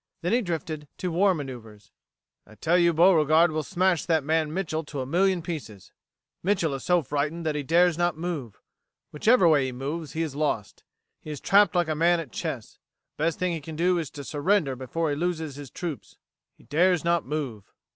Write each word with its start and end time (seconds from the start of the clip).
Then 0.23 0.33
he 0.33 0.41
drifted 0.41 0.87
to 0.97 1.11
war 1.11 1.35
manoeuvers: 1.35 1.91
"I 2.47 2.55
tell 2.55 2.75
you, 2.79 2.91
Beauregard 2.91 3.51
will 3.51 3.61
smash 3.61 4.03
that 4.07 4.23
man 4.23 4.49
Mitchel 4.51 4.83
to 4.87 5.01
a 5.01 5.05
million 5.05 5.43
pieces. 5.43 5.91
Mitchel 6.43 6.73
is 6.73 6.83
so 6.83 7.03
frightened 7.03 7.45
that 7.45 7.53
he 7.53 7.61
dares 7.61 7.99
not 7.99 8.17
move. 8.17 8.59
Whichever 9.11 9.47
way 9.47 9.65
he 9.65 9.71
moves, 9.71 10.13
he 10.13 10.23
is 10.23 10.35
lost. 10.35 10.83
He 11.19 11.29
is 11.29 11.39
trapped 11.39 11.75
like 11.75 11.87
a 11.87 11.93
man 11.93 12.19
at 12.19 12.31
chess. 12.31 12.79
The 13.17 13.25
best 13.25 13.37
thing 13.37 13.51
he 13.53 13.61
can 13.61 13.75
do 13.75 13.99
is 13.99 14.09
to 14.09 14.23
surrender 14.23 14.75
before 14.75 15.11
he 15.11 15.15
loses 15.15 15.55
his 15.55 15.69
troops. 15.69 16.17
He 16.55 16.63
dares 16.63 17.05
not 17.05 17.23
move." 17.27 17.71